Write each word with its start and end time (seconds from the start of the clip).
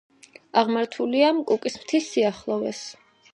აღმართულია 0.61 1.27
კუკის 1.51 1.77
მთის 1.83 2.09
სიახლოვეს. 2.15 2.83